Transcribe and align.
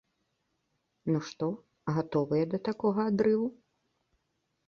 Ну 1.11 1.19
што, 1.27 1.49
гатовыя 1.97 2.43
да 2.53 2.57
такога 2.69 3.01
адрыву? 3.13 3.45